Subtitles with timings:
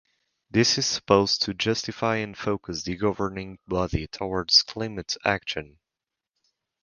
[0.49, 5.77] This is supposed to justify and focus the governing body towards climate action.